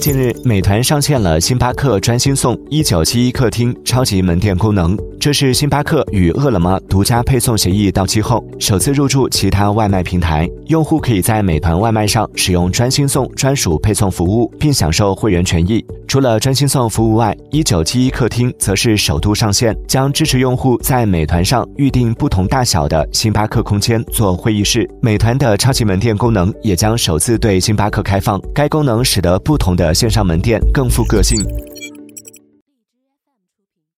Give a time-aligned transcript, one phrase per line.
[0.00, 4.96] 近日，美团上线了星巴克专心送一九七一客厅超级门店功能。
[5.22, 10.50] 这是星巴克与饿了么独家配送协议到期后，首次入驻其他外卖平台。
[10.66, 15.84] 用户可以在美团外卖上使用专心送专属配送服务，并享受会员权益。
[16.08, 24.90] 除了专心送服务外，一九七一客厅则是首度上线，将支持用户在美团上预定不同大小的星巴克空间做会议室。
[25.00, 31.40] 美团的超级门店功能也将首次对星巴克开放，该功能使得不同的线上门店更富个性。